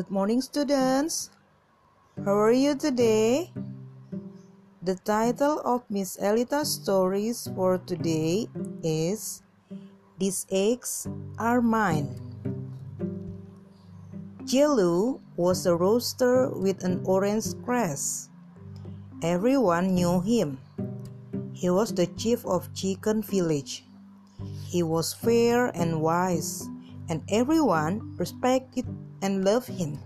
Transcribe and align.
Good 0.00 0.08
morning, 0.08 0.40
students. 0.40 1.28
How 2.24 2.32
are 2.32 2.56
you 2.56 2.72
today? 2.72 3.52
The 4.80 4.96
title 5.04 5.60
of 5.60 5.84
Miss 5.92 6.16
Elita's 6.16 6.72
stories 6.72 7.52
for 7.52 7.76
today 7.76 8.48
is 8.80 9.44
These 10.16 10.48
Eggs 10.48 11.04
Are 11.36 11.60
Mine. 11.60 12.16
Jello 14.48 15.20
was 15.36 15.68
a 15.68 15.76
rooster 15.76 16.48
with 16.48 16.80
an 16.80 17.04
orange 17.04 17.52
crest. 17.60 18.32
Everyone 19.20 19.92
knew 19.92 20.24
him. 20.24 20.64
He 21.52 21.68
was 21.68 21.92
the 21.92 22.08
chief 22.16 22.40
of 22.48 22.72
Chicken 22.72 23.20
Village. 23.20 23.84
He 24.64 24.80
was 24.80 25.12
fair 25.12 25.68
and 25.76 26.00
wise, 26.00 26.64
and 27.12 27.20
everyone 27.28 28.16
respected 28.16 28.88
and 29.22 29.44
loved 29.44 29.68
him. 29.68 29.98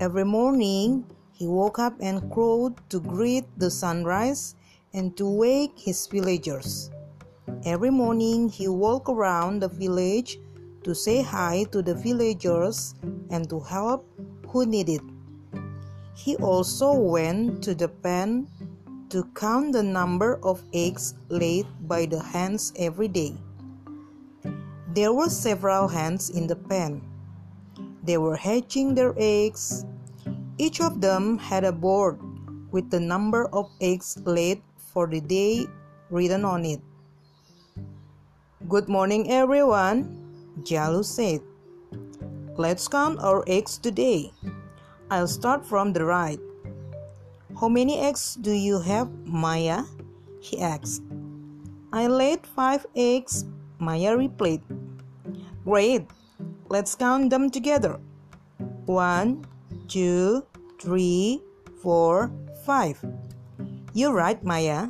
Every 0.00 0.24
morning, 0.24 1.04
he 1.32 1.46
woke 1.46 1.78
up 1.78 1.94
and 2.00 2.30
crowed 2.30 2.74
to 2.90 3.00
greet 3.00 3.44
the 3.58 3.70
sunrise 3.70 4.54
and 4.92 5.16
to 5.16 5.26
wake 5.26 5.78
his 5.78 6.06
villagers. 6.06 6.90
Every 7.64 7.90
morning, 7.90 8.48
he 8.48 8.68
walked 8.68 9.08
around 9.08 9.60
the 9.60 9.68
village 9.68 10.38
to 10.84 10.94
say 10.94 11.22
hi 11.22 11.64
to 11.70 11.82
the 11.82 11.94
villagers 11.94 12.94
and 13.30 13.48
to 13.48 13.60
help 13.60 14.06
who 14.48 14.66
needed. 14.66 15.00
He 16.14 16.36
also 16.36 16.92
went 16.92 17.62
to 17.64 17.74
the 17.74 17.88
pen 17.88 18.48
to 19.10 19.24
count 19.34 19.72
the 19.72 19.82
number 19.82 20.40
of 20.42 20.62
eggs 20.72 21.14
laid 21.28 21.66
by 21.86 22.06
the 22.06 22.20
hens 22.20 22.72
every 22.76 23.08
day. 23.08 23.36
There 24.94 25.12
were 25.12 25.28
several 25.28 25.88
hens 25.88 26.30
in 26.30 26.46
the 26.46 26.56
pen. 26.56 27.11
They 28.02 28.18
were 28.18 28.36
hatching 28.36 28.94
their 28.94 29.14
eggs. 29.16 29.86
Each 30.58 30.80
of 30.80 31.00
them 31.00 31.38
had 31.38 31.62
a 31.62 31.72
board 31.72 32.18
with 32.72 32.90
the 32.90 32.98
number 32.98 33.46
of 33.54 33.70
eggs 33.80 34.18
laid 34.24 34.60
for 34.92 35.06
the 35.06 35.20
day 35.20 35.66
written 36.10 36.44
on 36.44 36.64
it. 36.64 36.80
Good 38.68 38.88
morning, 38.88 39.30
everyone, 39.30 40.18
Jalu 40.66 41.04
said. 41.04 41.40
Let's 42.58 42.88
count 42.88 43.18
our 43.20 43.44
eggs 43.46 43.78
today. 43.78 44.32
I'll 45.10 45.28
start 45.28 45.64
from 45.64 45.92
the 45.92 46.04
right. 46.04 46.40
How 47.60 47.68
many 47.68 47.98
eggs 48.00 48.34
do 48.40 48.50
you 48.50 48.80
have, 48.80 49.08
Maya? 49.24 49.84
he 50.40 50.60
asked. 50.60 51.02
I 51.92 52.08
laid 52.08 52.46
five 52.46 52.86
eggs, 52.96 53.44
Maya 53.78 54.16
replied. 54.16 54.62
Great, 55.64 56.08
let's 56.72 56.94
count 56.94 57.28
them 57.28 57.50
together. 57.50 58.00
One, 58.86 59.44
two, 59.88 60.46
three, 60.80 61.42
four, 61.82 62.32
five. 62.64 62.96
You're 63.92 64.14
right, 64.16 64.42
Maya. 64.42 64.88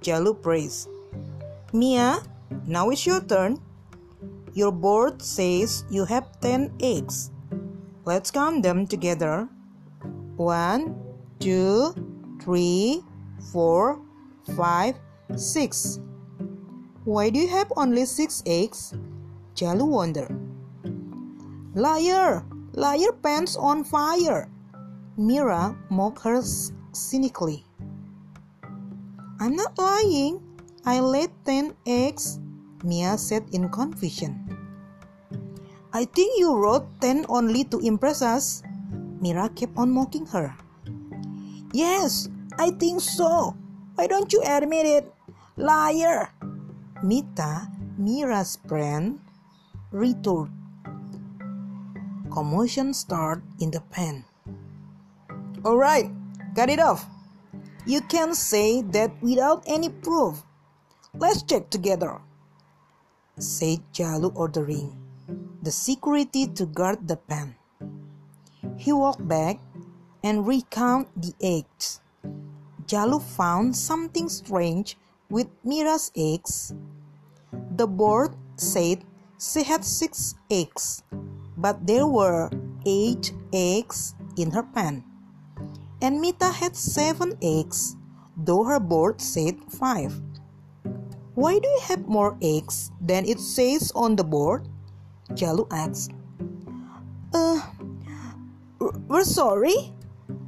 Jello 0.00 0.32
praised. 0.32 0.88
Mia, 1.74 2.24
now 2.66 2.88
it's 2.88 3.04
your 3.04 3.20
turn. 3.20 3.60
Your 4.54 4.72
board 4.72 5.20
says 5.20 5.84
you 5.90 6.06
have 6.06 6.40
10 6.40 6.72
eggs. 6.80 7.30
Let's 8.06 8.30
count 8.30 8.62
them 8.62 8.86
together. 8.86 9.46
One, 10.36 10.96
two, 11.38 11.92
three, 12.40 13.04
four, 13.52 14.00
five, 14.56 14.96
six. 15.36 16.00
Why 17.04 17.28
do 17.28 17.38
you 17.38 17.48
have 17.48 17.70
only 17.76 18.06
six 18.06 18.42
eggs? 18.46 18.94
Jello 19.54 19.84
wondered. 19.84 20.49
Liar! 21.74 22.42
Liar 22.74 23.14
pants 23.22 23.54
on 23.54 23.86
fire! 23.86 24.50
Mira 25.14 25.78
mocked 25.86 26.26
her 26.26 26.42
cynically. 26.90 27.62
I'm 29.38 29.54
not 29.54 29.78
lying. 29.78 30.42
I 30.82 30.98
laid 30.98 31.30
ten 31.46 31.78
eggs, 31.86 32.42
Mia 32.82 33.14
said 33.14 33.46
in 33.54 33.70
confusion. 33.70 34.34
I 35.94 36.10
think 36.10 36.42
you 36.42 36.58
wrote 36.58 36.90
ten 37.00 37.24
only 37.30 37.62
to 37.70 37.78
impress 37.78 38.18
us. 38.18 38.66
Mira 39.22 39.46
kept 39.54 39.78
on 39.78 39.94
mocking 39.94 40.26
her. 40.34 40.50
Yes, 41.70 42.26
I 42.58 42.74
think 42.74 42.98
so. 43.00 43.54
Why 43.94 44.10
don't 44.10 44.32
you 44.32 44.42
admit 44.42 44.86
it? 44.86 45.06
Liar! 45.56 46.34
Mita, 47.04 47.70
Mira's 47.96 48.58
friend, 48.66 49.20
retorted. 49.94 50.59
Commotion 52.30 52.94
started 52.94 53.42
in 53.60 53.70
the 53.70 53.80
pen. 53.90 54.24
All 55.64 55.76
right, 55.76 56.10
cut 56.54 56.70
it 56.70 56.78
off. 56.78 57.06
You 57.86 58.00
can't 58.02 58.36
say 58.36 58.82
that 58.94 59.10
without 59.20 59.64
any 59.66 59.88
proof. 59.88 60.42
Let's 61.12 61.42
check 61.42 61.70
together, 61.70 62.20
said 63.38 63.82
Jalu 63.92 64.30
ordering 64.34 64.94
the 65.62 65.70
security 65.70 66.46
to 66.46 66.66
guard 66.66 67.06
the 67.06 67.16
pen. 67.16 67.54
He 68.76 68.92
walked 68.92 69.26
back 69.26 69.60
and 70.22 70.46
recounted 70.46 71.10
the 71.16 71.34
eggs. 71.42 72.00
Jalu 72.86 73.20
found 73.20 73.76
something 73.76 74.28
strange 74.28 74.96
with 75.28 75.48
Mira's 75.64 76.10
eggs. 76.16 76.72
The 77.76 77.86
board 77.86 78.36
said 78.56 79.04
she 79.38 79.64
had 79.64 79.84
six 79.84 80.34
eggs, 80.50 81.02
but 81.60 81.86
there 81.86 82.08
were 82.08 82.48
eight 82.86 83.32
eggs 83.52 84.16
in 84.36 84.50
her 84.50 84.64
pan. 84.64 85.04
And 86.00 86.20
Mita 86.20 86.48
had 86.48 86.74
seven 86.74 87.36
eggs, 87.44 87.96
though 88.36 88.64
her 88.64 88.80
board 88.80 89.20
said 89.20 89.60
five. 89.68 90.16
Why 91.36 91.60
do 91.60 91.68
you 91.68 91.80
have 91.84 92.08
more 92.08 92.36
eggs 92.40 92.90
than 93.00 93.28
it 93.28 93.38
says 93.38 93.92
on 93.94 94.16
the 94.16 94.24
board? 94.24 94.68
Jello 95.34 95.68
asked. 95.70 96.12
Uh, 97.32 97.60
we're 99.06 99.24
sorry. 99.24 99.92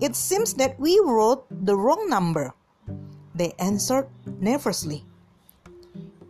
It 0.00 0.16
seems 0.16 0.54
that 0.54 0.80
we 0.80 0.98
wrote 1.04 1.46
the 1.48 1.76
wrong 1.76 2.08
number. 2.08 2.54
They 3.34 3.52
answered 3.58 4.08
nervously. 4.40 5.04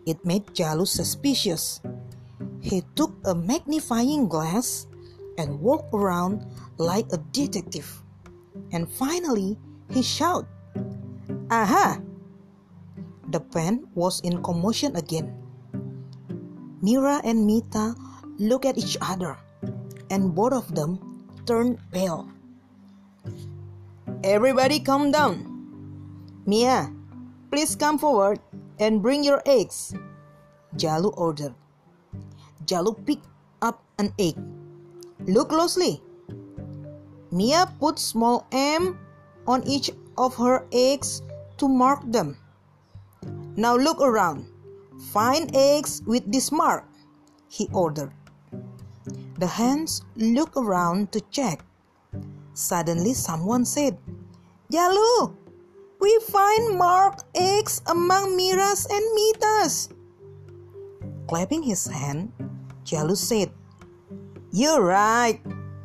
It 0.04 0.24
made 0.26 0.52
Jello 0.52 0.84
suspicious. 0.84 1.80
He 2.62 2.86
took 2.94 3.10
a 3.26 3.34
magnifying 3.34 4.30
glass 4.30 4.86
and 5.36 5.58
walked 5.58 5.90
around 5.90 6.46
like 6.78 7.10
a 7.10 7.18
detective. 7.34 7.90
And 8.70 8.86
finally, 8.86 9.58
he 9.90 10.00
shouted, 10.00 10.46
Aha! 11.50 11.98
The 13.34 13.40
pen 13.40 13.90
was 13.98 14.22
in 14.22 14.46
commotion 14.46 14.94
again. 14.94 15.34
Mira 16.80 17.20
and 17.26 17.46
Mita 17.46 17.98
looked 18.38 18.64
at 18.64 18.78
each 18.78 18.96
other, 19.02 19.36
and 20.10 20.34
both 20.34 20.54
of 20.54 20.74
them 20.74 21.02
turned 21.46 21.82
pale. 21.90 22.30
Everybody 24.22 24.78
calm 24.78 25.10
down. 25.10 25.50
Mia, 26.46 26.94
please 27.50 27.74
come 27.74 27.98
forward 27.98 28.38
and 28.78 29.02
bring 29.02 29.24
your 29.24 29.42
eggs. 29.46 29.94
Jalu 30.76 31.10
ordered. 31.18 31.54
Jello 32.66 32.92
picked 32.92 33.26
up 33.60 33.82
an 33.98 34.12
egg. 34.18 34.36
Look 35.26 35.50
closely. 35.50 36.02
Mia 37.30 37.70
put 37.80 37.98
small 37.98 38.46
M 38.52 38.98
on 39.46 39.62
each 39.66 39.90
of 40.18 40.36
her 40.36 40.66
eggs 40.72 41.22
to 41.58 41.68
mark 41.68 42.00
them. 42.10 42.36
Now 43.56 43.76
look 43.76 44.00
around. 44.00 44.46
Find 45.12 45.50
eggs 45.54 46.02
with 46.06 46.30
this 46.30 46.52
mark, 46.52 46.84
he 47.48 47.68
ordered. 47.72 48.12
The 49.38 49.46
hens 49.46 50.02
looked 50.16 50.56
around 50.56 51.10
to 51.12 51.20
check. 51.30 51.64
Suddenly, 52.54 53.14
someone 53.14 53.64
said, 53.64 53.98
Jello, 54.70 55.36
we 56.00 56.18
find 56.28 56.78
marked 56.78 57.24
eggs 57.34 57.82
among 57.86 58.36
Mira's 58.36 58.86
and 58.90 59.04
Mita's. 59.14 59.88
Clapping 61.26 61.62
his 61.62 61.86
hand, 61.86 62.32
Jello 62.84 63.14
said, 63.14 63.50
You're 64.50 64.82
right. 64.82 65.40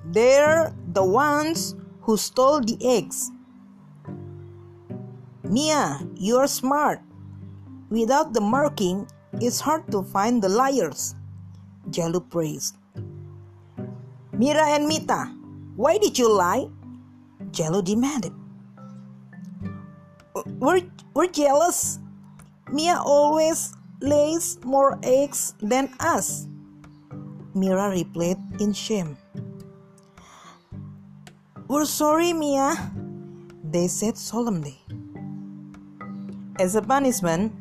They're 0.05 0.73
the 0.93 1.03
ones 1.03 1.75
who 2.01 2.17
stole 2.17 2.61
the 2.61 2.77
eggs. 2.81 3.31
Mia, 5.43 5.99
you're 6.15 6.47
smart. 6.47 7.01
Without 7.89 8.33
the 8.33 8.41
marking, 8.41 9.07
it's 9.39 9.59
hard 9.59 9.89
to 9.91 10.03
find 10.03 10.41
the 10.41 10.49
liars. 10.49 11.15
Jello 11.89 12.19
praised. 12.19 12.75
Mira 14.33 14.75
and 14.75 14.87
Mita, 14.87 15.33
why 15.75 15.97
did 15.97 16.17
you 16.17 16.31
lie? 16.31 16.67
Jello 17.51 17.81
demanded. 17.81 18.33
Uh, 20.35 20.43
we're, 20.59 20.81
we're 21.13 21.27
jealous. 21.27 21.99
Mia 22.71 22.99
always 23.03 23.73
lays 24.01 24.59
more 24.63 24.99
eggs 25.03 25.55
than 25.61 25.89
us. 25.99 26.47
Mira 27.57 27.89
replied 27.89 28.37
in 28.61 28.71
shame. 28.71 29.17
We're 31.67 31.89
sorry, 31.89 32.31
Mia, 32.31 32.77
they 33.65 33.89
said 33.89 34.15
solemnly. 34.15 34.77
As 36.61 36.77
a 36.77 36.81
punishment, 36.81 37.51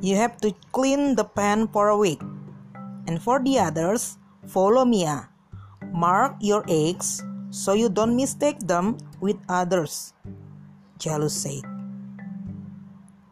you 0.00 0.16
have 0.16 0.36
to 0.44 0.52
clean 0.70 1.16
the 1.16 1.24
pen 1.24 1.66
for 1.68 1.88
a 1.88 1.96
week. 1.96 2.20
And 3.08 3.20
for 3.20 3.40
the 3.40 3.58
others, 3.58 4.18
follow 4.46 4.84
Mia. 4.84 5.28
Mark 5.92 6.36
your 6.40 6.64
eggs 6.68 7.24
so 7.50 7.72
you 7.72 7.88
don't 7.88 8.16
mistake 8.16 8.60
them 8.60 8.96
with 9.20 9.36
others, 9.48 10.14
Jalu 10.98 11.28
said. 11.28 11.64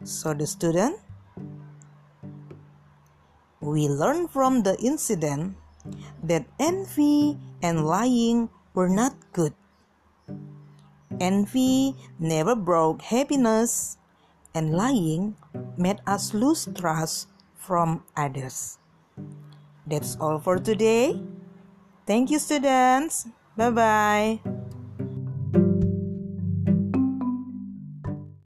So 0.03 0.33
the 0.33 0.45
student, 0.45 0.97
we 3.61 3.87
learn 3.87 4.27
from 4.27 4.61
the 4.61 4.77
incident 4.81 5.57
that 6.23 6.45
envy 6.59 7.37
and 7.61 7.85
lying 7.85 8.49
were 8.73 8.89
not 8.89 9.15
good. 9.33 9.53
Envy 11.19 11.95
never 12.19 12.55
brought 12.55 13.01
happiness, 13.01 13.97
and 14.55 14.73
lying 14.73 15.35
made 15.77 15.99
us 16.07 16.33
lose 16.33 16.67
trust 16.75 17.27
from 17.55 18.03
others. 18.15 18.79
That's 19.85 20.17
all 20.19 20.39
for 20.39 20.57
today. 20.57 21.19
Thank 22.07 22.31
you, 22.31 22.39
students. 22.39 23.27
Bye 23.57 23.69
bye. 23.69 24.60